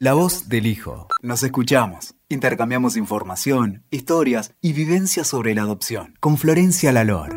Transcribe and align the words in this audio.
La 0.00 0.14
voz 0.14 0.48
del 0.48 0.66
hijo. 0.66 1.08
Nos 1.22 1.42
escuchamos. 1.42 2.14
Intercambiamos 2.28 2.96
información, 2.96 3.82
historias 3.90 4.54
y 4.60 4.72
vivencias 4.72 5.26
sobre 5.26 5.56
la 5.56 5.62
adopción. 5.62 6.14
Con 6.20 6.36
Florencia 6.36 6.92
Lalor. 6.92 7.36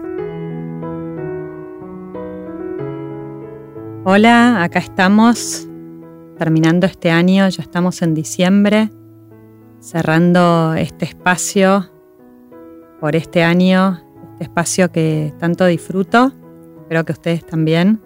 Hola, 4.05 4.61
acá 4.61 4.77
estamos 4.77 5.67
terminando 6.37 6.85
este 6.85 7.09
año, 7.09 7.49
ya 7.49 7.63
estamos 7.63 8.03
en 8.03 8.13
diciembre, 8.13 8.91
cerrando 9.79 10.75
este 10.75 11.05
espacio 11.05 11.89
por 12.99 13.15
este 13.15 13.41
año, 13.41 14.03
este 14.33 14.43
espacio 14.43 14.91
que 14.91 15.33
tanto 15.39 15.65
disfruto, 15.65 16.31
espero 16.81 17.05
que 17.05 17.11
ustedes 17.13 17.43
también. 17.43 18.03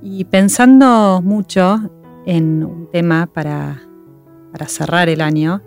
Y 0.00 0.24
pensando 0.26 1.20
mucho 1.20 1.90
en 2.26 2.64
un 2.64 2.88
tema 2.90 3.26
para, 3.26 3.82
cerrar 4.66 5.08
el 5.08 5.20
año, 5.20 5.60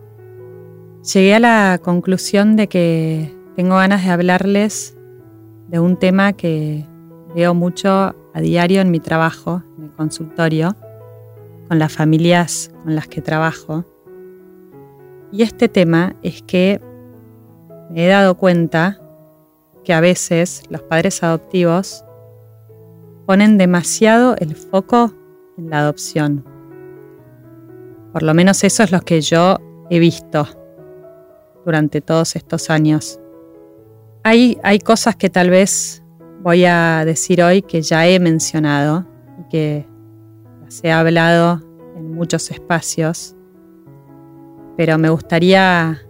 llegué 1.13 1.35
a 1.35 1.39
la 1.39 1.80
conclusión 1.84 2.55
de 2.55 2.67
que 2.67 3.34
tengo 3.55 3.75
ganas 3.75 4.05
de 4.05 4.11
hablarles 4.11 4.97
de 5.67 5.80
un 5.80 5.97
tema 5.97 6.33
que 6.33 6.85
veo 7.35 7.53
mucho 7.53 7.89
a 7.91 8.41
diario 8.41 8.81
en 8.81 8.91
mi 8.91 8.99
trabajo, 8.99 9.63
en 9.77 9.85
el 9.85 9.91
consultorio, 9.91 10.75
con 11.67 11.80
las 11.80 11.91
familias 11.91 12.72
con 12.83 12.95
las 12.95 13.08
que 13.08 13.22
trabajo. 13.22 13.83
Y 15.31 15.41
este 15.41 15.67
tema 15.67 16.16
es 16.22 16.41
que 16.41 16.80
me 17.89 18.05
he 18.05 18.08
dado 18.08 18.35
cuenta 18.35 18.99
que 19.83 19.94
a 19.94 19.99
veces 19.99 20.63
los 20.69 20.81
padres 20.81 21.22
adoptivos 21.23 22.05
ponen 23.25 23.58
demasiado 23.58 24.35
el 24.38 24.55
foco 24.55 25.13
en 25.58 25.70
la 25.70 25.80
adopción. 25.80 26.44
Por 28.14 28.23
lo 28.23 28.34
menos 28.34 28.64
eso 28.64 28.84
es 28.84 28.91
lo 28.91 29.02
que 29.02 29.22
yo 29.22 29.58
he 29.90 30.00
visto 30.00 30.48
durante 31.66 32.00
todos 32.00 32.36
estos 32.36 32.70
años. 32.70 33.20
Hay, 34.23 34.58
hay 34.64 34.80
cosas 34.80 35.16
que 35.16 35.30
tal 35.30 35.50
vez 35.50 36.02
voy 36.42 36.64
a 36.66 37.03
decir 37.06 37.42
hoy 37.42 37.62
que 37.62 37.81
ya 37.81 38.08
he 38.08 38.20
mencionado 38.20 39.06
y 39.39 39.50
que 39.50 39.88
las 40.64 40.81
he 40.84 40.92
hablado 40.92 41.62
en 41.97 42.14
muchos 42.14 42.52
espacios, 42.52 43.36
pero 44.78 44.97
me 44.97 45.09
gustaría 45.09 46.02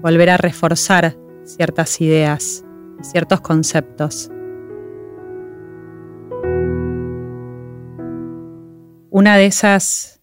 volver 0.00 0.30
a 0.30 0.36
reforzar 0.36 1.16
ciertas 1.44 2.00
ideas 2.00 2.64
y 3.00 3.04
ciertos 3.04 3.40
conceptos. 3.40 4.31
Una 9.14 9.36
de 9.36 9.44
esas 9.44 10.22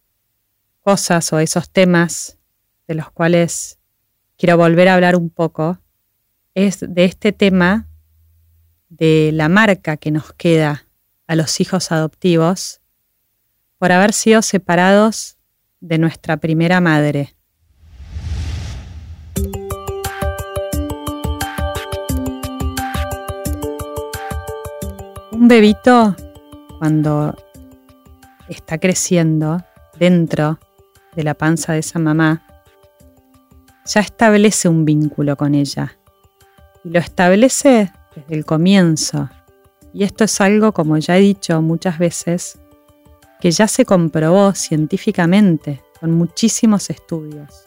cosas 0.82 1.32
o 1.32 1.38
esos 1.38 1.70
temas 1.70 2.40
de 2.88 2.96
los 2.96 3.12
cuales 3.12 3.78
quiero 4.36 4.58
volver 4.58 4.88
a 4.88 4.96
hablar 4.96 5.16
un 5.16 5.30
poco 5.30 5.78
es 6.56 6.80
de 6.80 7.06
este 7.06 7.32
tema 7.32 7.86
de 8.90 9.30
la 9.32 9.48
marca 9.48 9.98
que 9.98 10.10
nos 10.10 10.34
queda 10.34 10.88
a 11.28 11.36
los 11.36 11.60
hijos 11.60 11.92
adoptivos 11.92 12.82
por 13.78 13.92
haber 13.92 14.12
sido 14.12 14.42
separados 14.42 15.38
de 15.82 16.00
nuestra 16.00 16.38
primera 16.38 16.82
madre. 16.82 17.36
Un 25.32 25.48
bebito, 25.48 26.16
cuando 26.80 27.36
está 28.56 28.78
creciendo 28.78 29.64
dentro 29.98 30.60
de 31.16 31.24
la 31.24 31.34
panza 31.34 31.74
de 31.74 31.80
esa 31.80 32.00
mamá, 32.00 32.46
ya 33.86 34.02
establece 34.02 34.70
un 34.70 34.86
vínculo 34.86 35.36
con 35.36 35.56
ella. 35.56 35.98
Y 36.84 36.90
lo 36.90 37.00
establece 37.00 37.92
desde 38.16 38.36
el 38.36 38.46
comienzo. 38.46 39.30
Y 39.94 40.04
esto 40.04 40.24
es 40.24 40.40
algo, 40.42 40.74
como 40.74 40.98
ya 40.98 41.18
he 41.18 41.22
dicho 41.22 41.62
muchas 41.62 41.98
veces, 41.98 42.60
que 43.40 43.52
ya 43.52 43.68
se 43.68 43.86
comprobó 43.86 44.54
científicamente 44.54 45.82
con 46.00 46.12
muchísimos 46.12 46.90
estudios. 46.90 47.66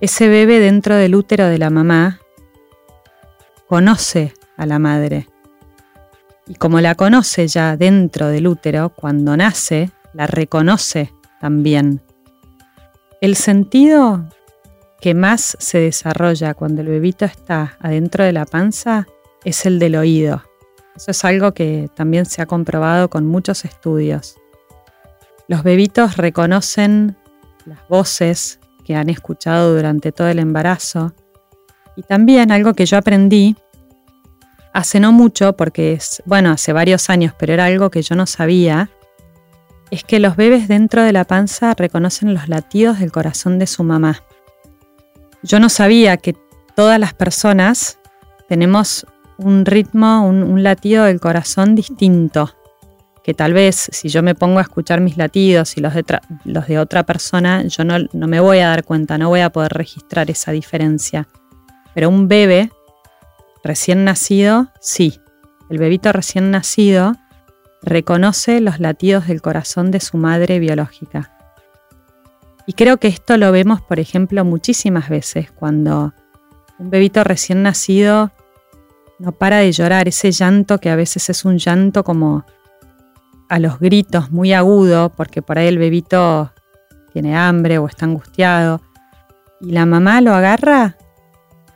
Ese 0.00 0.28
bebé 0.28 0.58
dentro 0.58 0.96
del 0.96 1.14
útero 1.14 1.46
de 1.46 1.58
la 1.58 1.70
mamá 1.70 2.20
conoce 3.68 4.34
a 4.56 4.66
la 4.66 4.78
madre. 4.78 5.28
Y 6.46 6.56
como 6.56 6.80
la 6.80 6.94
conoce 6.94 7.46
ya 7.46 7.76
dentro 7.76 8.28
del 8.28 8.46
útero, 8.46 8.90
cuando 8.90 9.36
nace, 9.36 9.90
la 10.14 10.26
reconoce 10.26 11.12
también. 11.40 12.00
El 13.20 13.36
sentido 13.36 14.24
que 15.00 15.14
más 15.14 15.56
se 15.60 15.78
desarrolla 15.78 16.54
cuando 16.54 16.80
el 16.80 16.88
bebito 16.88 17.24
está 17.24 17.76
adentro 17.80 18.24
de 18.24 18.32
la 18.32 18.46
panza 18.46 19.06
es 19.44 19.66
el 19.66 19.78
del 19.78 19.96
oído. 19.96 20.42
Eso 20.96 21.10
es 21.10 21.24
algo 21.24 21.52
que 21.52 21.90
también 21.94 22.24
se 22.24 22.40
ha 22.40 22.46
comprobado 22.46 23.10
con 23.10 23.26
muchos 23.26 23.64
estudios. 23.64 24.36
Los 25.48 25.62
bebitos 25.62 26.16
reconocen 26.16 27.16
las 27.66 27.86
voces 27.88 28.60
que 28.84 28.94
han 28.94 29.10
escuchado 29.10 29.74
durante 29.74 30.12
todo 30.12 30.28
el 30.28 30.38
embarazo 30.38 31.12
y 31.96 32.02
también 32.02 32.52
algo 32.52 32.74
que 32.74 32.86
yo 32.86 32.96
aprendí 32.96 33.56
hace 34.72 35.00
no 35.00 35.12
mucho, 35.12 35.54
porque 35.54 35.92
es, 35.92 36.22
bueno, 36.26 36.50
hace 36.50 36.72
varios 36.72 37.08
años, 37.08 37.32
pero 37.38 37.52
era 37.52 37.66
algo 37.66 37.90
que 37.90 38.02
yo 38.02 38.16
no 38.16 38.26
sabía, 38.26 38.90
es 39.94 40.02
que 40.02 40.18
los 40.18 40.34
bebés 40.34 40.66
dentro 40.66 41.02
de 41.02 41.12
la 41.12 41.24
panza 41.24 41.72
reconocen 41.74 42.34
los 42.34 42.48
latidos 42.48 42.98
del 42.98 43.12
corazón 43.12 43.60
de 43.60 43.68
su 43.68 43.84
mamá. 43.84 44.22
Yo 45.42 45.60
no 45.60 45.68
sabía 45.68 46.16
que 46.16 46.34
todas 46.74 46.98
las 46.98 47.14
personas 47.14 47.98
tenemos 48.48 49.06
un 49.38 49.64
ritmo, 49.64 50.26
un, 50.26 50.62
latido 50.64 51.04
del 51.04 51.20
corazón 51.20 51.76
distinto, 51.76 52.50
que 53.22 53.34
tal 53.34 53.52
vez 53.52 53.88
si 53.92 54.08
yo 54.08 54.22
me 54.24 54.34
pongo 54.34 54.58
a 54.58 54.62
escuchar 54.62 55.00
mis 55.00 55.16
latidos 55.16 55.76
y 55.76 55.80
los 55.80 55.94
de, 55.94 56.78
otra 56.78 57.04
persona, 57.04 57.62
yo 57.64 57.84
no, 57.84 57.94
no 58.12 58.26
me 58.26 58.40
voy 58.40 58.58
a 58.58 58.70
dar 58.70 58.82
cuenta, 58.82 59.16
no 59.16 59.28
voy 59.28 59.40
a 59.40 59.50
poder 59.50 59.72
registrar 59.74 60.28
esa 60.28 60.50
diferencia. 60.50 61.28
Pero 61.94 62.08
un 62.08 62.26
bebé 62.26 62.70
recién 63.62 64.04
nacido, 64.04 64.72
sí. 64.80 65.20
El 65.70 65.78
bebito 65.78 66.12
recién 66.12 66.50
nacido 66.50 67.14
reconoce 67.84 68.60
los 68.60 68.80
latidos 68.80 69.26
del 69.26 69.42
corazón 69.42 69.90
de 69.90 70.00
su 70.00 70.16
madre 70.16 70.58
biológica. 70.58 71.30
Y 72.66 72.72
creo 72.72 72.96
que 72.96 73.08
esto 73.08 73.36
lo 73.36 73.52
vemos, 73.52 73.82
por 73.82 74.00
ejemplo, 74.00 74.44
muchísimas 74.44 75.08
veces 75.08 75.50
cuando 75.52 76.14
un 76.78 76.90
bebito 76.90 77.22
recién 77.22 77.62
nacido 77.62 78.32
no 79.18 79.32
para 79.32 79.58
de 79.58 79.72
llorar, 79.72 80.08
ese 80.08 80.32
llanto 80.32 80.78
que 80.78 80.90
a 80.90 80.96
veces 80.96 81.30
es 81.30 81.44
un 81.44 81.58
llanto 81.58 82.04
como 82.04 82.44
a 83.48 83.58
los 83.58 83.78
gritos, 83.78 84.30
muy 84.30 84.52
agudo, 84.52 85.10
porque 85.10 85.42
por 85.42 85.58
ahí 85.58 85.68
el 85.68 85.78
bebito 85.78 86.52
tiene 87.12 87.36
hambre 87.36 87.78
o 87.78 87.86
está 87.86 88.06
angustiado, 88.06 88.80
y 89.60 89.70
la 89.70 89.86
mamá 89.86 90.20
lo 90.20 90.34
agarra 90.34 90.96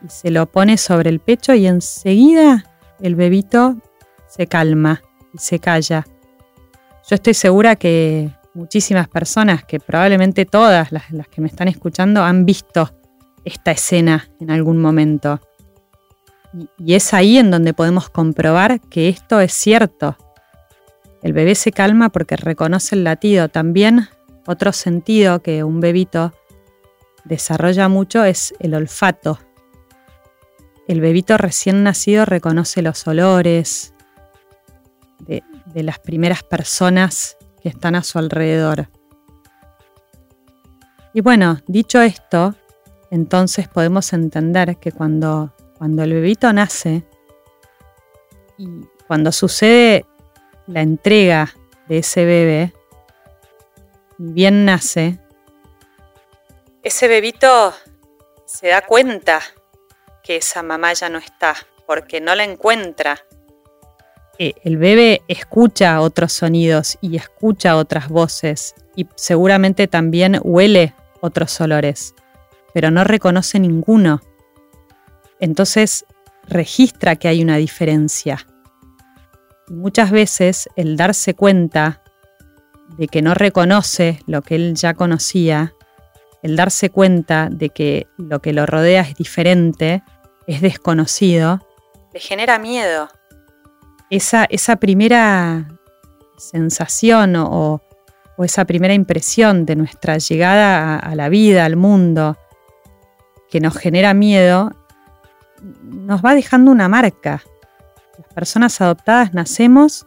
y 0.04 0.08
se 0.08 0.30
lo 0.30 0.46
pone 0.46 0.76
sobre 0.78 1.10
el 1.10 1.20
pecho 1.20 1.54
y 1.54 1.66
enseguida 1.66 2.64
el 3.00 3.14
bebito 3.14 3.76
se 4.28 4.46
calma 4.46 5.02
se 5.36 5.58
calla. 5.58 6.06
Yo 7.08 7.14
estoy 7.14 7.34
segura 7.34 7.76
que 7.76 8.30
muchísimas 8.54 9.08
personas, 9.08 9.64
que 9.64 9.80
probablemente 9.80 10.44
todas 10.44 10.92
las, 10.92 11.04
que 11.28 11.40
me 11.40 11.48
están 11.48 11.68
escuchando, 11.68 12.22
han 12.22 12.44
visto 12.44 12.90
esta 13.44 13.70
escena 13.70 14.28
en 14.40 14.50
algún 14.50 14.78
momento. 14.78 15.40
Y, 16.78 16.94
es 16.94 17.14
ahí 17.14 17.38
en 17.38 17.50
donde 17.50 17.72
podemos 17.72 18.10
comprobar 18.10 18.80
que 18.80 19.08
esto 19.08 19.40
es 19.40 19.52
cierto. 19.52 20.16
El 21.22 21.32
bebé 21.32 21.54
se 21.54 21.72
calma 21.72 22.10
porque 22.10 22.36
reconoce 22.36 22.94
el 22.94 23.04
latido. 23.04 23.48
También 23.48 24.08
otro 24.46 24.72
sentido 24.72 25.40
que 25.40 25.64
un 25.64 25.80
bebito 25.80 26.32
desarrolla 27.24 27.88
mucho 27.88 28.24
es 28.24 28.54
el 28.60 28.74
olfato. 28.74 29.38
El 30.86 31.00
bebito 31.00 31.36
recién 31.36 31.82
nacido 31.82 32.24
reconoce 32.24 32.82
los 32.82 33.06
olores, 33.06 33.92
de, 35.72 35.82
las 35.82 35.98
primeras 35.98 36.42
personas 36.42 37.36
que 37.62 37.68
están 37.68 37.94
a 37.94 38.02
su 38.02 38.18
alrededor. 38.18 38.88
Y 41.14 41.20
bueno, 41.20 41.60
dicho 41.66 42.00
esto, 42.00 42.54
entonces 43.10 43.68
podemos 43.68 44.12
entender 44.12 44.76
que 44.76 44.92
cuando, 44.92 45.54
cuando 45.78 46.02
el 46.02 46.12
bebito 46.12 46.52
nace 46.52 47.04
y 48.56 48.68
cuando 49.06 49.32
sucede 49.32 50.04
la 50.66 50.82
entrega 50.82 51.54
de 51.88 51.98
ese 51.98 52.24
bebé, 52.24 52.74
bien 54.18 54.64
nace, 54.64 55.18
ese 56.82 57.08
bebito 57.08 57.74
se 58.46 58.68
da 58.68 58.82
cuenta 58.82 59.40
que 60.22 60.36
esa 60.36 60.62
mamá 60.62 60.92
ya 60.94 61.08
no 61.08 61.18
está, 61.18 61.54
porque 61.86 62.20
no 62.20 62.34
la 62.34 62.44
encuentra 62.44 63.24
el 64.38 64.76
bebé 64.76 65.22
escucha 65.26 66.00
otros 66.00 66.32
sonidos 66.32 66.96
y 67.00 67.16
escucha 67.16 67.76
otras 67.76 68.08
voces 68.08 68.74
y 68.94 69.06
seguramente 69.16 69.88
también 69.88 70.40
huele 70.42 70.94
otros 71.20 71.60
olores, 71.60 72.14
pero 72.72 72.90
no 72.90 73.02
reconoce 73.02 73.58
ninguno. 73.58 74.20
Entonces 75.40 76.04
registra 76.46 77.16
que 77.16 77.28
hay 77.28 77.42
una 77.42 77.56
diferencia. 77.56 78.46
muchas 79.68 80.10
veces 80.10 80.68
el 80.76 80.96
darse 80.96 81.34
cuenta 81.34 82.02
de 82.96 83.06
que 83.06 83.20
no 83.20 83.34
reconoce 83.34 84.20
lo 84.26 84.40
que 84.40 84.54
él 84.54 84.74
ya 84.74 84.94
conocía, 84.94 85.74
el 86.42 86.56
darse 86.56 86.88
cuenta 86.88 87.48
de 87.50 87.68
que 87.68 88.06
lo 88.16 88.40
que 88.40 88.54
lo 88.54 88.64
rodea 88.64 89.02
es 89.02 89.14
diferente, 89.14 90.02
es 90.46 90.62
desconocido, 90.62 91.60
le 92.14 92.20
genera 92.20 92.58
miedo. 92.58 93.10
Esa, 94.10 94.44
esa 94.44 94.76
primera 94.76 95.68
sensación 96.36 97.34
o, 97.36 97.82
esa 98.38 98.64
primera 98.64 98.94
impresión 98.94 99.66
de 99.66 99.74
nuestra 99.74 100.18
llegada 100.18 100.96
a 100.96 101.14
la 101.16 101.28
vida, 101.28 101.64
al 101.64 101.74
mundo, 101.74 102.36
que 103.50 103.60
nos 103.60 103.76
genera 103.76 104.14
miedo, 104.14 104.70
nos 105.82 106.24
va 106.24 106.34
dejando 106.34 106.70
una 106.70 106.88
marca. 106.88 107.42
Las 108.16 108.32
personas 108.34 108.80
adoptadas 108.80 109.34
nacemos, 109.34 110.06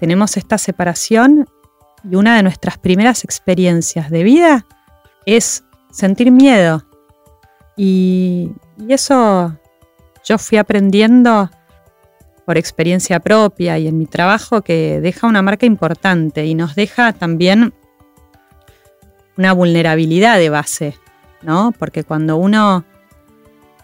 tenemos 0.00 0.38
esta 0.38 0.56
separación 0.56 1.46
y 2.02 2.14
una 2.14 2.36
de 2.36 2.42
nuestras 2.42 2.78
primeras 2.78 3.24
experiencias 3.24 4.10
de 4.10 4.22
vida 4.22 4.66
es 5.26 5.64
sentir 5.90 6.30
miedo. 6.30 6.84
Y, 7.76 8.52
eso 8.88 9.58
yo 10.24 10.38
fui 10.38 10.56
aprendiendo 10.56 11.50
por 12.48 12.56
experiencia 12.56 13.20
propia 13.20 13.76
y 13.76 13.88
en 13.88 13.98
mi 13.98 14.06
trabajo 14.06 14.62
que 14.62 15.02
deja 15.02 15.26
una 15.26 15.42
marca 15.42 15.66
importante 15.66 16.46
y 16.46 16.54
nos 16.54 16.74
deja 16.74 17.12
también 17.12 17.74
una 19.36 19.52
vulnerabilidad 19.52 20.38
de 20.38 20.48
base, 20.48 20.94
¿no? 21.42 21.74
Porque 21.78 22.04
cuando 22.04 22.38
uno 22.38 22.86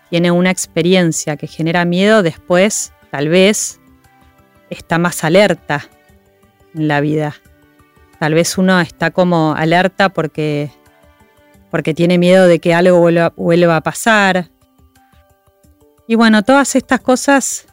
tiene 0.08 0.30
una 0.30 0.50
experiencia 0.50 1.36
que 1.36 1.46
genera 1.46 1.84
miedo, 1.84 2.22
después 2.22 2.94
tal 3.10 3.28
vez 3.28 3.80
está 4.70 4.96
más 4.96 5.24
alerta 5.24 5.86
en 6.74 6.88
la 6.88 7.02
vida. 7.02 7.34
Tal 8.18 8.32
vez 8.32 8.56
uno 8.56 8.80
está 8.80 9.10
como 9.10 9.54
alerta 9.54 10.08
porque, 10.08 10.70
porque 11.70 11.92
tiene 11.92 12.16
miedo 12.16 12.46
de 12.46 12.60
que 12.60 12.72
algo 12.72 12.98
vuelva, 13.36 13.76
a 13.76 13.80
pasar. 13.82 14.48
Y 16.08 16.14
bueno, 16.14 16.42
todas 16.42 16.76
estas 16.76 17.00
cosas 17.00 17.66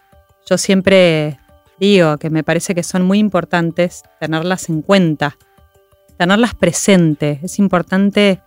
yo 0.49 0.57
siempre 0.57 1.39
digo 1.79 2.17
que 2.17 2.29
me 2.29 2.43
parece 2.43 2.75
que 2.75 2.83
son 2.83 3.03
muy 3.03 3.19
importantes 3.19 4.03
tenerlas 4.19 4.69
en 4.69 4.81
cuenta, 4.81 5.37
tenerlas 6.17 6.53
presentes. 6.55 7.43
Es 7.43 7.59
importante 7.59 8.41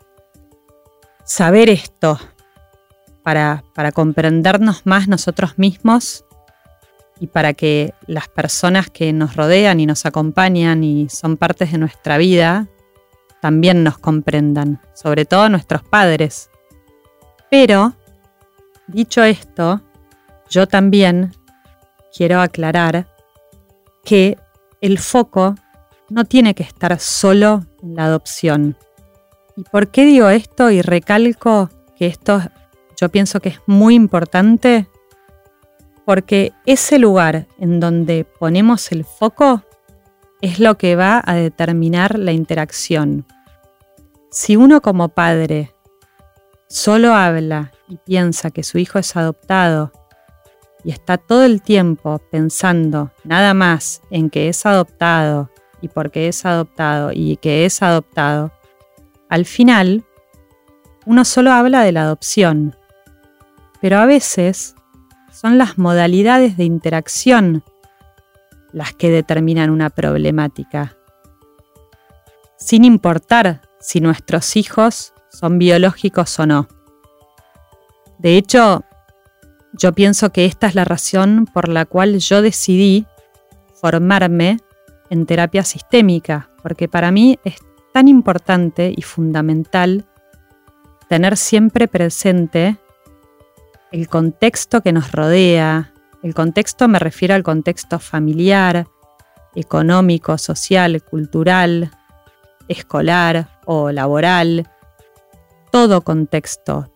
saber 1.24 1.70
esto, 1.70 2.18
para, 3.24 3.64
comprendernos 3.92 4.84
más 4.84 5.08
nosotros 5.08 5.58
mismos 5.58 6.24
y 7.18 7.26
para 7.26 7.54
que 7.54 7.94
las 8.06 8.28
personas 8.28 8.90
que 8.90 9.12
nos 9.12 9.34
rodean 9.34 9.80
y 9.80 9.86
nos 9.86 10.04
acompañan 10.04 10.84
y 10.84 11.08
son 11.08 11.38
partes 11.38 11.72
de 11.72 11.78
nuestra 11.78 12.18
vida 12.18 12.68
también 13.40 13.82
nos 13.82 13.98
comprendan, 13.98 14.80
sobre 14.94 15.24
todo 15.24 15.48
nuestros 15.48 15.82
padres. 15.82 16.50
Pero, 17.50 17.94
dicho 18.86 19.22
esto, 19.22 19.80
yo 20.50 20.66
también 20.66 21.32
quiero 22.14 22.40
aclarar 22.40 23.08
que 24.04 24.38
el 24.80 24.98
foco 24.98 25.54
no 26.08 26.24
tiene 26.24 26.54
que 26.54 26.62
estar 26.62 26.98
solo 27.00 27.64
en 27.82 27.96
la 27.96 28.04
adopción. 28.04 28.76
¿Y 29.56 29.62
por 29.64 29.88
qué 29.88 30.04
digo 30.04 30.28
esto 30.28 30.70
y 30.70 30.82
recalco 30.82 31.70
que 31.96 32.06
esto 32.06 32.40
yo 33.00 33.08
pienso 33.08 33.40
que 33.40 33.50
es 33.50 33.60
muy 33.66 33.94
importante 33.94 34.88
porque 36.04 36.52
ese 36.66 36.98
lugar 36.98 37.46
en 37.58 37.80
donde 37.80 38.24
ponemos 38.24 38.92
el 38.92 39.04
foco 39.04 39.62
es 40.42 40.60
lo 40.60 40.76
que 40.76 40.96
va 40.96 41.22
a 41.24 41.34
determinar 41.34 42.18
la 42.18 42.32
interacción. 42.32 43.26
Si 44.30 44.56
uno 44.56 44.82
como 44.82 45.08
padre 45.08 45.72
solo 46.68 47.14
habla 47.14 47.72
y 47.88 47.96
piensa 47.96 48.50
que 48.50 48.62
su 48.62 48.78
hijo 48.78 48.98
es 48.98 49.16
adoptado 49.16 49.92
y 50.84 50.90
está 50.90 51.18
todo 51.18 51.44
el 51.44 51.62
tiempo 51.62 52.20
pensando 52.30 53.10
nada 53.24 53.54
más 53.54 54.02
en 54.10 54.30
que 54.30 54.48
es 54.48 54.66
adoptado 54.66 55.50
y 55.80 55.88
porque 55.88 56.28
es 56.28 56.44
adoptado 56.44 57.10
y 57.12 57.36
que 57.38 57.64
es 57.64 57.82
adoptado, 57.82 58.52
al 59.28 59.46
final 59.46 60.04
uno 61.06 61.24
solo 61.24 61.52
habla 61.52 61.82
de 61.82 61.92
la 61.92 62.02
adopción 62.02 62.76
pero 63.84 63.98
a 63.98 64.06
veces 64.06 64.74
son 65.30 65.58
las 65.58 65.76
modalidades 65.76 66.56
de 66.56 66.64
interacción 66.64 67.62
las 68.72 68.94
que 68.94 69.10
determinan 69.10 69.68
una 69.68 69.90
problemática, 69.90 70.96
sin 72.56 72.86
importar 72.86 73.60
si 73.78 74.00
nuestros 74.00 74.56
hijos 74.56 75.12
son 75.28 75.58
biológicos 75.58 76.38
o 76.38 76.46
no. 76.46 76.66
De 78.18 78.38
hecho, 78.38 78.84
yo 79.76 79.92
pienso 79.92 80.30
que 80.30 80.44
esta 80.44 80.66
es 80.66 80.74
la 80.74 80.84
razón 80.84 81.46
por 81.52 81.68
la 81.68 81.84
cual 81.84 82.18
yo 82.18 82.42
decidí 82.42 83.06
formarme 83.74 84.58
en 85.10 85.26
terapia 85.26 85.64
sistémica, 85.64 86.50
porque 86.62 86.88
para 86.88 87.10
mí 87.10 87.38
es 87.44 87.56
tan 87.92 88.08
importante 88.08 88.92
y 88.96 89.02
fundamental 89.02 90.04
tener 91.08 91.36
siempre 91.36 91.88
presente 91.88 92.78
el 93.92 94.08
contexto 94.08 94.80
que 94.80 94.92
nos 94.92 95.12
rodea. 95.12 95.92
El 96.22 96.34
contexto 96.34 96.88
me 96.88 96.98
refiero 96.98 97.34
al 97.34 97.42
contexto 97.42 97.98
familiar, 97.98 98.86
económico, 99.54 100.38
social, 100.38 101.02
cultural, 101.02 101.90
escolar 102.68 103.60
o 103.66 103.92
laboral. 103.92 104.68
Todo 105.70 106.00
contexto. 106.02 106.93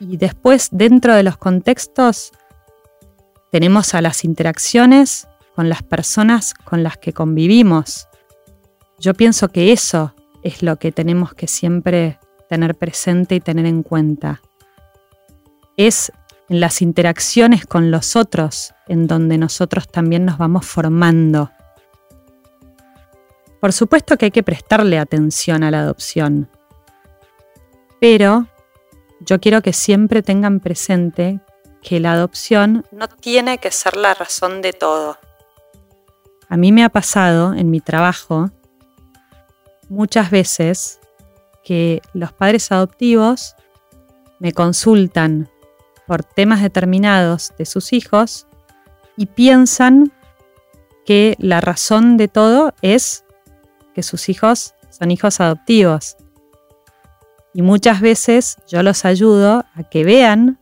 Y 0.00 0.16
después, 0.16 0.68
dentro 0.72 1.14
de 1.14 1.22
los 1.22 1.36
contextos, 1.36 2.32
tenemos 3.50 3.94
a 3.94 4.02
las 4.02 4.24
interacciones 4.24 5.28
con 5.54 5.68
las 5.68 5.82
personas 5.82 6.54
con 6.54 6.82
las 6.82 6.96
que 6.96 7.12
convivimos. 7.12 8.08
Yo 8.98 9.14
pienso 9.14 9.48
que 9.48 9.72
eso 9.72 10.14
es 10.42 10.62
lo 10.62 10.76
que 10.76 10.92
tenemos 10.92 11.34
que 11.34 11.48
siempre 11.48 12.18
tener 12.48 12.74
presente 12.74 13.34
y 13.34 13.40
tener 13.40 13.66
en 13.66 13.82
cuenta 13.82 14.40
es 15.78 16.12
en 16.48 16.60
las 16.60 16.82
interacciones 16.82 17.64
con 17.64 17.90
los 17.90 18.16
otros 18.16 18.74
en 18.88 19.06
donde 19.06 19.38
nosotros 19.38 19.86
también 19.88 20.26
nos 20.26 20.36
vamos 20.36 20.66
formando. 20.66 21.50
Por 23.60 23.72
supuesto 23.72 24.16
que 24.16 24.26
hay 24.26 24.30
que 24.30 24.42
prestarle 24.42 24.98
atención 24.98 25.62
a 25.62 25.70
la 25.70 25.80
adopción, 25.80 26.50
pero 28.00 28.48
yo 29.20 29.40
quiero 29.40 29.62
que 29.62 29.72
siempre 29.72 30.22
tengan 30.22 30.60
presente 30.60 31.40
que 31.82 32.00
la 32.00 32.12
adopción 32.12 32.84
no 32.92 33.08
tiene 33.08 33.58
que 33.58 33.70
ser 33.70 33.96
la 33.96 34.14
razón 34.14 34.62
de 34.62 34.72
todo. 34.72 35.18
A 36.48 36.56
mí 36.56 36.72
me 36.72 36.84
ha 36.84 36.88
pasado 36.88 37.54
en 37.54 37.70
mi 37.70 37.80
trabajo 37.80 38.50
muchas 39.88 40.30
veces 40.30 41.00
que 41.64 42.00
los 42.14 42.32
padres 42.32 42.72
adoptivos 42.72 43.54
me 44.38 44.52
consultan 44.52 45.50
por 46.06 46.24
temas 46.24 46.62
determinados 46.62 47.52
de 47.58 47.66
sus 47.66 47.92
hijos 47.92 48.46
y 49.16 49.26
piensan 49.26 50.12
que 51.04 51.36
la 51.38 51.60
razón 51.60 52.16
de 52.16 52.28
todo 52.28 52.72
es 52.80 53.24
que 53.94 54.02
sus 54.02 54.28
hijos 54.28 54.74
son 54.90 55.10
hijos 55.10 55.40
adoptivos. 55.40 56.16
Y 57.54 57.62
muchas 57.62 58.00
veces 58.00 58.56
yo 58.68 58.82
los 58.82 59.04
ayudo 59.04 59.64
a 59.74 59.82
que 59.90 60.04
vean 60.04 60.58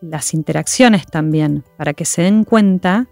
las 0.00 0.34
interacciones 0.34 1.06
también, 1.06 1.64
para 1.76 1.94
que 1.94 2.04
se 2.04 2.22
den 2.22 2.44
cuenta 2.44 3.06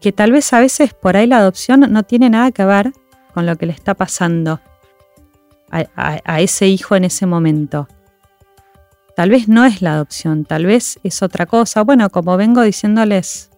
que 0.00 0.12
tal 0.12 0.32
vez 0.32 0.52
a 0.52 0.60
veces 0.60 0.92
por 0.94 1.16
ahí 1.16 1.26
la 1.26 1.38
adopción 1.38 1.80
no 1.80 2.02
tiene 2.02 2.30
nada 2.30 2.50
que 2.52 2.64
ver 2.64 2.92
con 3.32 3.46
lo 3.46 3.56
que 3.56 3.66
le 3.66 3.72
está 3.72 3.94
pasando 3.94 4.60
a, 5.70 6.40
ese 6.40 6.68
hijo 6.68 6.96
en 6.96 7.04
ese 7.04 7.26
momento. 7.26 7.88
Tal 9.14 9.30
vez 9.30 9.48
no 9.48 9.64
es 9.64 9.82
la 9.82 9.94
adopción, 9.94 10.44
tal 10.44 10.66
vez 10.66 10.98
es 11.02 11.22
otra 11.22 11.46
cosa. 11.46 11.82
Bueno, 11.82 12.10
como 12.10 12.36
vengo 12.36 12.62
diciéndoles, 12.62 13.50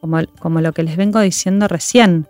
como, 0.00 0.18
como 0.38 0.60
lo 0.60 0.72
que 0.72 0.84
les 0.84 0.96
vengo 0.96 1.20
diciendo 1.20 1.68
recién, 1.68 2.28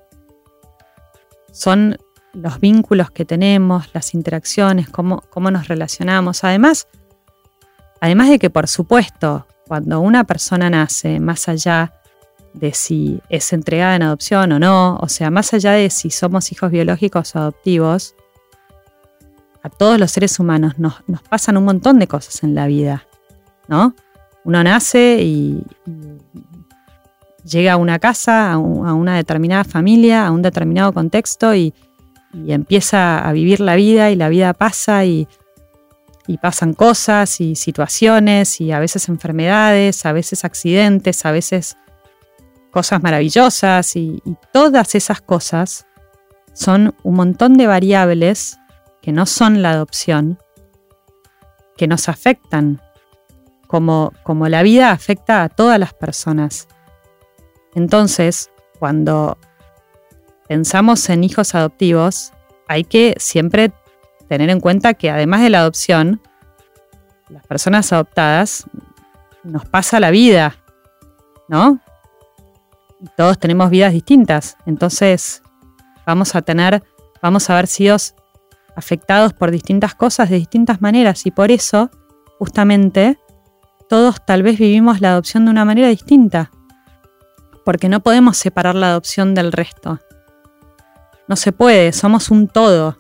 son 1.53 1.99
los 2.35 2.61
vínculos 2.61 3.11
que 3.11 3.25
tenemos, 3.25 3.89
las 3.95 4.15
interacciones, 4.15 4.89
cómo, 4.89 5.23
cómo 5.31 5.51
nos 5.51 5.69
relacionamos. 5.69 6.45
Además, 6.45 6.89
además 8.01 8.29
de 8.31 8.39
que, 8.39 8.51
por 8.51 8.69
supuesto, 8.69 9.47
cuando 9.67 10.01
una 10.01 10.25
persona 10.25 10.69
nace, 10.69 11.21
más 11.21 11.49
allá 11.49 11.93
de 12.53 12.73
si 12.73 13.21
es 13.29 13.53
entregada 13.53 13.97
en 13.97 14.03
adopción 14.03 14.53
o 14.53 14.59
no, 14.59 14.97
o 14.97 15.09
sea, 15.09 15.31
más 15.31 15.53
allá 15.55 15.73
de 15.73 15.91
si 15.91 16.11
somos 16.11 16.53
hijos 16.53 16.71
biológicos 16.71 17.35
o 17.35 17.39
adoptivos, 17.41 18.15
a 19.63 19.71
todos 19.71 19.99
los 19.99 20.11
seres 20.11 20.39
humanos 20.39 20.75
nos, 20.79 21.03
pasan 21.29 21.57
un 21.57 21.65
montón 21.65 21.99
de 21.99 22.07
cosas 22.07 22.43
en 22.43 22.55
la 22.55 22.67
vida, 22.67 23.07
¿no? 23.67 23.95
Uno 24.45 24.63
nace 24.63 25.19
y, 25.23 25.63
llega 27.45 27.75
a 27.75 27.77
una 27.77 27.99
casa, 27.99 28.53
a, 28.53 28.59
una 28.59 29.17
determinada 29.17 29.65
familia, 29.65 30.27
a 30.27 30.31
un 30.31 30.43
determinado 30.43 30.93
contexto 30.93 31.55
y, 31.55 31.73
empieza 32.49 33.19
a 33.19 33.33
vivir 33.33 33.61
la 33.61 33.77
vida 33.77 34.11
y 34.11 34.17
la 34.17 34.29
vida 34.29 34.53
pasa 34.55 35.05
y, 35.05 35.29
y 36.27 36.39
pasan 36.39 36.75
cosas 36.75 37.41
y 37.41 37.55
situaciones 37.55 38.61
y 38.61 38.73
a 38.73 38.79
veces 38.79 39.09
enfermedades, 39.09 40.07
a 40.07 40.13
veces 40.13 40.45
accidentes, 40.45 41.25
a 41.25 41.33
veces 41.33 41.77
cosas 42.71 43.03
maravillosas 43.03 43.95
y, 43.95 44.21
todas 44.53 44.95
esas 44.95 45.21
cosas 45.21 45.87
son 46.53 46.95
un 47.03 47.15
montón 47.15 47.57
de 47.57 47.67
variables 47.67 48.59
que 49.01 49.13
no 49.13 49.27
son 49.27 49.63
la 49.63 49.71
adopción, 49.71 50.39
que 51.77 51.87
nos 51.87 52.09
afectan, 52.09 52.81
como, 53.67 54.13
como 54.23 54.49
la 54.49 54.63
vida 54.63 54.91
afecta 54.91 55.43
a 55.43 55.49
todas 55.49 55.79
las 55.79 55.95
personas. 55.95 56.69
Entonces, 57.75 58.51
cuando 58.79 59.39
pensamos 60.49 61.09
en 61.11 61.25
hijos 61.25 61.55
adoptivos, 61.55 62.33
hay 62.69 62.85
que 62.85 63.15
siempre 63.19 63.73
tener 64.29 64.51
en 64.51 64.61
cuenta 64.61 64.95
que 64.95 65.11
además 65.11 65.43
de 65.43 65.51
la 65.51 65.61
adopción, 65.61 66.21
las 67.29 67.47
personas 67.47 67.93
adoptadas 67.93 68.65
nos 69.43 69.67
pasa 69.67 70.01
la 70.01 70.11
vida, 70.11 70.57
¿no? 71.49 71.81
todos 73.17 73.39
tenemos 73.39 73.71
vidas 73.71 73.93
distintas. 73.93 74.57
Entonces, 74.67 75.43
vamos 76.07 76.35
a 76.35 76.43
tener, 76.43 76.83
vamos 77.23 77.49
a 77.49 77.55
haber 77.55 77.67
sido 77.67 77.97
afectados 78.77 79.33
por 79.33 79.51
distintas 79.51 79.95
cosas 79.95 80.31
de 80.31 80.37
distintas 80.37 80.81
maneras 80.81 81.27
y 81.27 81.31
por 81.31 81.51
eso, 81.51 81.91
justamente, 82.39 83.19
todos 83.89 84.25
tal 84.25 84.43
vez 84.43 84.59
vivimos 84.59 85.01
la 85.01 85.13
adopción 85.13 85.45
de 85.45 85.51
una 85.51 85.65
manera 85.65 85.89
distinta. 85.89 86.51
Porque 87.65 87.89
no 87.89 88.01
podemos 88.01 88.37
separar 88.37 88.75
la 88.75 88.89
adopción 88.89 89.35
del 89.35 89.53
resto. 89.53 90.01
No 91.29 91.37
se 91.37 91.53
puede, 91.53 91.93
somos 91.93 92.31
un 92.31 92.49
todo. 92.49 92.99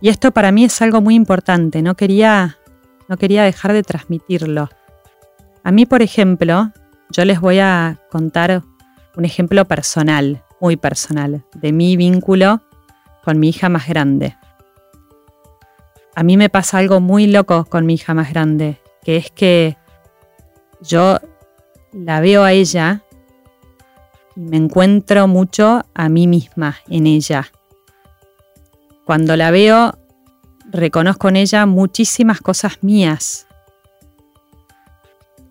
Y 0.00 0.08
esto 0.08 0.30
para 0.30 0.52
mí 0.52 0.64
es 0.64 0.80
algo 0.82 1.00
muy 1.00 1.14
importante, 1.14 1.82
no 1.82 1.94
quería, 1.94 2.58
no 3.08 3.16
quería 3.16 3.44
dejar 3.44 3.72
de 3.72 3.82
transmitirlo. 3.82 4.68
A 5.64 5.72
mí, 5.72 5.86
por 5.86 6.02
ejemplo, 6.02 6.72
yo 7.10 7.24
les 7.24 7.40
voy 7.40 7.58
a 7.58 7.98
contar 8.10 8.62
un 9.16 9.24
ejemplo 9.24 9.64
personal, 9.64 10.44
muy 10.60 10.76
personal, 10.76 11.44
de 11.54 11.72
mi 11.72 11.96
vínculo 11.96 12.62
con 13.24 13.40
mi 13.40 13.48
hija 13.48 13.68
más 13.68 13.88
grande. 13.88 14.36
A 16.14 16.22
mí 16.22 16.36
me 16.36 16.48
pasa 16.48 16.78
algo 16.78 17.00
muy 17.00 17.26
loco 17.26 17.64
con 17.64 17.86
mi 17.86 17.94
hija 17.94 18.14
más 18.14 18.30
grande, 18.30 18.80
que 19.02 19.16
es 19.16 19.30
que 19.30 19.76
yo 20.80 21.18
la 21.92 22.20
veo 22.20 22.44
a 22.44 22.52
ella 22.52 23.02
y 24.38 24.46
me 24.46 24.56
encuentro 24.56 25.28
mucho 25.28 25.84
a 25.92 26.08
mí 26.08 26.26
misma 26.26 26.76
en 26.88 27.06
ella. 27.06 27.52
Cuando 29.04 29.36
la 29.36 29.50
veo, 29.50 29.98
reconozco 30.70 31.28
en 31.28 31.36
ella 31.36 31.66
muchísimas 31.66 32.40
cosas 32.40 32.78
mías 32.80 33.48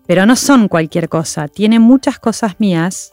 pero 0.08 0.24
no 0.24 0.36
son 0.36 0.68
cualquier 0.68 1.10
cosa, 1.10 1.48
tiene 1.48 1.78
muchas 1.78 2.18
cosas 2.18 2.54
mías 2.58 3.12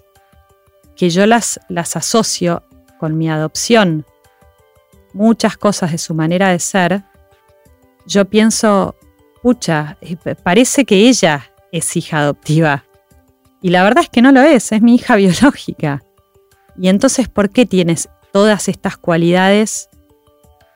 que 0.95 1.09
yo 1.09 1.25
las, 1.25 1.59
las 1.67 1.97
asocio 1.97 2.63
con 2.97 3.17
mi 3.17 3.29
adopción, 3.29 4.05
muchas 5.11 5.57
cosas 5.57 5.91
de 5.91 5.97
su 5.97 6.13
manera 6.13 6.51
de 6.51 6.59
ser, 6.59 7.03
yo 8.07 8.23
pienso, 8.23 8.95
pucha, 9.43 9.97
eh, 9.99 10.15
parece 10.41 10.85
que 10.85 11.09
ella 11.09 11.51
es 11.73 11.97
hija 11.97 12.19
adoptiva. 12.19 12.84
Y 13.65 13.71
la 13.71 13.81
verdad 13.81 14.03
es 14.03 14.11
que 14.11 14.21
no 14.21 14.31
lo 14.31 14.41
es, 14.43 14.71
es 14.71 14.83
mi 14.83 14.93
hija 14.93 15.15
biológica. 15.15 16.03
Y 16.77 16.87
entonces, 16.87 17.27
¿por 17.27 17.49
qué 17.49 17.65
tienes 17.65 18.09
todas 18.31 18.67
estas 18.67 18.95
cualidades 18.95 19.89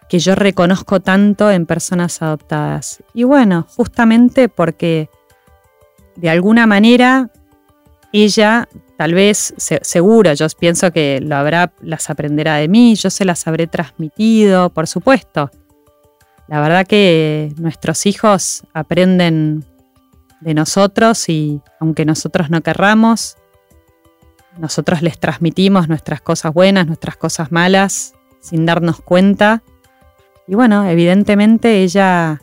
que 0.09 0.17
yo 0.17 0.33
reconozco 0.33 0.99
tanto 0.99 1.51
en 1.51 1.67
personas 1.67 2.23
adoptadas? 2.23 3.03
Y 3.13 3.25
bueno, 3.25 3.67
justamente 3.75 4.49
porque 4.49 5.07
de 6.15 6.31
alguna 6.31 6.65
manera 6.65 7.29
ella 8.11 8.67
tal 8.97 9.13
vez, 9.13 9.53
seguro, 9.57 10.33
yo 10.33 10.47
pienso 10.59 10.91
que 10.91 11.19
lo 11.21 11.35
habrá, 11.35 11.71
las 11.81 12.09
aprenderá 12.09 12.55
de 12.55 12.69
mí, 12.69 12.95
yo 12.95 13.11
se 13.11 13.23
las 13.23 13.45
habré 13.45 13.67
transmitido, 13.67 14.71
por 14.71 14.87
supuesto. 14.87 15.51
La 16.47 16.59
verdad 16.59 16.87
que 16.87 17.53
nuestros 17.57 18.07
hijos 18.07 18.63
aprenden 18.73 19.63
de 20.41 20.53
nosotros 20.53 21.29
y 21.29 21.61
aunque 21.79 22.05
nosotros 22.05 22.49
no 22.49 22.61
querramos, 22.61 23.37
nosotros 24.57 25.01
les 25.01 25.19
transmitimos 25.19 25.87
nuestras 25.87 26.21
cosas 26.21 26.53
buenas, 26.53 26.85
nuestras 26.87 27.15
cosas 27.17 27.51
malas, 27.51 28.13
sin 28.41 28.65
darnos 28.65 29.01
cuenta. 29.01 29.63
Y 30.47 30.55
bueno, 30.55 30.87
evidentemente 30.89 31.83
ella 31.83 32.41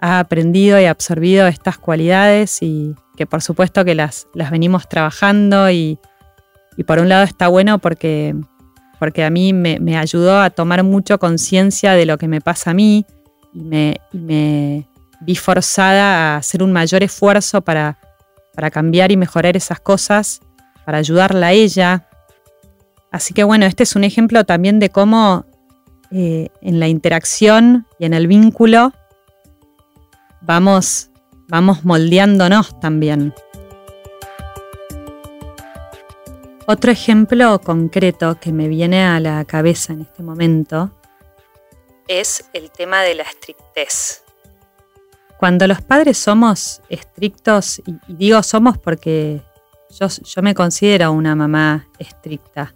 ha 0.00 0.18
aprendido 0.18 0.78
y 0.80 0.84
absorbido 0.84 1.46
estas 1.46 1.78
cualidades 1.78 2.60
y 2.60 2.94
que 3.16 3.26
por 3.26 3.40
supuesto 3.40 3.84
que 3.84 3.94
las, 3.94 4.28
las 4.34 4.50
venimos 4.50 4.88
trabajando 4.88 5.70
y, 5.70 5.98
por 6.86 6.98
un 6.98 7.08
lado 7.08 7.22
está 7.22 7.48
bueno 7.48 7.78
porque, 7.78 8.34
porque 8.98 9.24
a 9.24 9.30
mí 9.30 9.52
me, 9.52 9.96
ayudó 9.96 10.40
a 10.40 10.50
tomar 10.50 10.82
mucho 10.82 11.18
conciencia 11.18 11.92
de 11.92 12.04
lo 12.04 12.18
que 12.18 12.28
me 12.28 12.40
pasa 12.40 12.72
a 12.72 12.74
mí 12.74 13.06
y 13.54 13.60
me, 13.62 14.00
me 14.12 14.88
vi 15.24 15.36
forzada 15.36 16.34
a 16.34 16.36
hacer 16.36 16.62
un 16.62 16.72
mayor 16.72 17.02
esfuerzo 17.02 17.62
para, 17.62 17.98
para 18.54 18.70
cambiar 18.70 19.10
y 19.12 19.16
mejorar 19.16 19.56
esas 19.56 19.80
cosas, 19.80 20.40
para 20.84 20.98
ayudarla 20.98 21.48
a 21.48 21.52
ella. 21.52 22.08
Así 23.10 23.32
que 23.32 23.44
bueno, 23.44 23.66
este 23.66 23.82
es 23.82 23.96
un 23.96 24.04
ejemplo 24.04 24.44
también 24.44 24.78
de 24.78 24.90
cómo 24.90 25.46
eh, 26.10 26.48
en 26.60 26.80
la 26.80 26.88
interacción 26.88 27.86
y 27.98 28.04
en 28.04 28.14
el 28.14 28.26
vínculo 28.26 28.92
vamos, 30.42 31.10
vamos 31.48 31.84
moldeándonos 31.84 32.78
también. 32.80 33.34
Otro 36.66 36.90
ejemplo 36.90 37.60
concreto 37.60 38.38
que 38.40 38.52
me 38.52 38.68
viene 38.68 39.04
a 39.04 39.20
la 39.20 39.44
cabeza 39.44 39.92
en 39.92 40.02
este 40.02 40.22
momento 40.22 40.90
es 42.08 42.44
el 42.52 42.70
tema 42.70 43.02
de 43.02 43.14
la 43.14 43.22
estrictez. 43.22 44.23
Cuando 45.38 45.66
los 45.66 45.82
padres 45.82 46.18
somos 46.18 46.80
estrictos, 46.88 47.80
y, 47.86 47.96
digo 48.08 48.42
somos 48.42 48.78
porque 48.78 49.42
yo, 49.98 50.42
me 50.42 50.54
considero 50.54 51.12
una 51.12 51.34
mamá 51.34 51.88
estricta, 51.98 52.74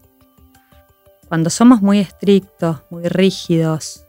cuando 1.29 1.51
somos 1.51 1.83
muy 1.83 1.99
estrictos, 1.99 2.79
muy 2.91 3.07
rígidos, 3.09 4.05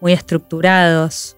muy 0.00 0.12
estructurados, 0.12 1.36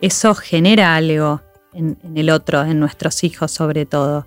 eso 0.00 0.34
genera 0.34 0.96
algo 0.96 1.40
en, 1.72 1.98
el 2.14 2.30
otro, 2.30 2.62
en 2.62 2.80
nuestros 2.80 3.22
hijos 3.22 3.52
sobre 3.52 3.86
todo. 3.86 4.26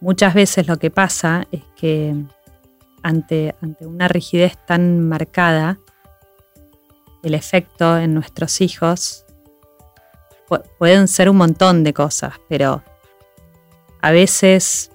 Muchas 0.00 0.34
veces 0.34 0.66
lo 0.66 0.78
que 0.78 0.90
pasa 0.90 1.46
es 1.52 1.62
que 1.76 2.14
ante, 3.02 3.54
ante 3.60 3.86
una 3.86 4.08
rigidez 4.08 4.56
tan 4.66 5.08
marcada, 5.08 5.78
el 7.22 7.34
efecto 7.34 7.98
en 7.98 8.14
nuestros 8.14 8.60
hijos 8.60 9.24
pueden 10.78 11.08
ser 11.08 11.30
un 11.30 11.36
montón 11.36 11.82
de 11.82 11.94
cosas, 11.94 12.34
pero 12.48 12.82
a 14.02 14.10
veces, 14.10 14.90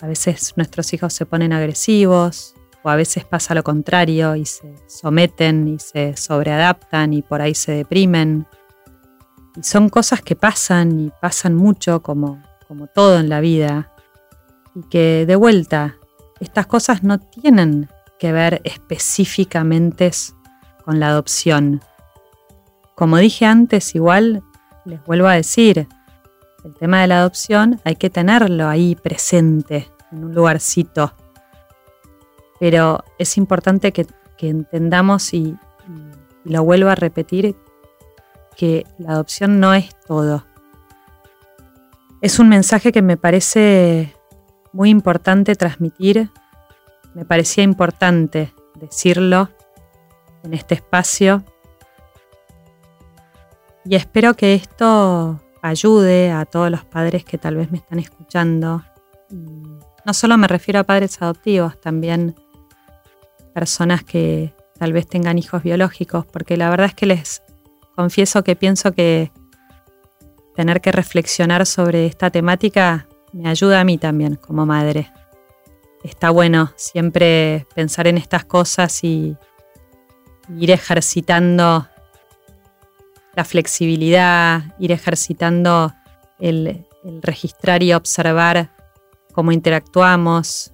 a 0.00 0.06
veces 0.06 0.52
nuestros 0.56 0.92
hijos 0.92 1.12
se 1.12 1.26
ponen 1.26 1.52
agresivos, 1.52 2.54
o 2.82 2.88
a 2.88 2.96
veces 2.96 3.24
pasa 3.24 3.54
lo 3.54 3.62
contrario 3.62 4.36
y 4.36 4.46
se 4.46 4.74
someten 4.86 5.68
y 5.68 5.78
se 5.78 6.16
sobreadaptan 6.16 7.12
y 7.12 7.22
por 7.22 7.42
ahí 7.42 7.54
se 7.54 7.72
deprimen. 7.72 8.46
Y 9.56 9.62
son 9.62 9.88
cosas 9.88 10.22
que 10.22 10.36
pasan 10.36 10.98
y 10.98 11.12
pasan 11.20 11.54
mucho 11.54 12.02
como, 12.02 12.42
como 12.66 12.86
todo 12.86 13.18
en 13.18 13.28
la 13.28 13.40
vida. 13.40 13.92
Y 14.74 14.88
que 14.88 15.26
de 15.26 15.36
vuelta, 15.36 15.98
estas 16.40 16.66
cosas 16.66 17.02
no 17.02 17.18
tienen 17.18 17.90
que 18.18 18.32
ver 18.32 18.60
específicamente 18.64 20.10
con 20.90 20.98
la 20.98 21.10
adopción. 21.10 21.80
Como 22.96 23.18
dije 23.18 23.46
antes, 23.46 23.94
igual 23.94 24.42
les 24.84 25.00
vuelvo 25.04 25.28
a 25.28 25.34
decir, 25.34 25.86
el 26.64 26.74
tema 26.74 27.00
de 27.00 27.06
la 27.06 27.20
adopción 27.20 27.80
hay 27.84 27.94
que 27.94 28.10
tenerlo 28.10 28.68
ahí 28.68 28.96
presente, 28.96 29.88
en 30.10 30.24
un 30.24 30.34
lugarcito 30.34 31.14
pero 32.58 33.04
es 33.18 33.38
importante 33.38 33.92
que, 33.92 34.04
entendamos 34.40 35.32
y, 35.32 35.56
lo 36.42 36.64
vuelvo 36.64 36.90
a 36.90 36.96
repetir, 36.96 37.54
que 38.56 38.84
la 38.98 39.12
adopción 39.12 39.60
no 39.60 39.72
es 39.74 39.94
todo. 40.08 40.44
Es 42.20 42.40
un 42.40 42.48
mensaje 42.48 42.90
que 42.90 43.00
me 43.00 43.16
parece 43.16 44.16
muy 44.72 44.90
importante 44.90 45.54
transmitir, 45.54 46.30
me 47.14 47.24
parecía 47.24 47.62
importante 47.62 48.52
decirlo 48.74 49.50
en 50.42 50.54
este 50.54 50.74
espacio 50.74 51.44
y 53.84 53.94
espero 53.94 54.34
que 54.34 54.54
esto 54.54 55.40
ayude 55.62 56.30
a 56.30 56.44
todos 56.44 56.70
los 56.70 56.84
padres 56.84 57.24
que 57.24 57.38
tal 57.38 57.56
vez 57.56 57.70
me 57.70 57.78
están 57.78 57.98
escuchando. 57.98 58.84
No 59.30 60.14
solo 60.14 60.36
me 60.36 60.48
refiero 60.48 60.80
a 60.80 60.84
padres 60.84 61.20
adoptivos, 61.20 61.80
también 61.80 62.34
personas 63.54 64.04
que 64.04 64.54
tal 64.78 64.92
vez 64.92 65.06
tengan 65.06 65.38
hijos 65.38 65.62
biológicos, 65.62 66.26
porque 66.26 66.56
la 66.56 66.70
verdad 66.70 66.86
es 66.86 66.94
que 66.94 67.06
les 67.06 67.42
confieso 67.96 68.44
que 68.44 68.56
pienso 68.56 68.92
que 68.92 69.32
tener 70.54 70.80
que 70.80 70.92
reflexionar 70.92 71.66
sobre 71.66 72.06
esta 72.06 72.30
temática 72.30 73.06
me 73.32 73.48
ayuda 73.48 73.80
a 73.80 73.84
mí 73.84 73.98
también 73.98 74.36
como 74.36 74.66
madre. 74.66 75.10
Está 76.02 76.30
bueno 76.30 76.72
siempre 76.76 77.66
pensar 77.74 78.06
en 78.06 78.18
estas 78.18 78.44
cosas 78.44 79.04
y 79.04 79.36
ir 80.58 80.70
ejercitando 80.70 81.88
la 83.34 83.44
flexibilidad, 83.44 84.62
ir 84.78 84.92
ejercitando 84.92 85.92
el, 86.38 86.86
registrar 87.22 87.82
y 87.82 87.94
observar 87.94 88.70
cómo 89.32 89.52
interactuamos 89.52 90.72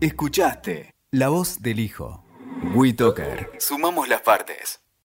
Escuchaste 0.00 0.94
La 1.12 1.28
Voz 1.28 1.62
del 1.62 1.78
Hijo. 1.80 2.24
WeToker. 2.74 3.50
Sumamos 3.58 4.08
las 4.08 4.22
partes. 4.22 4.83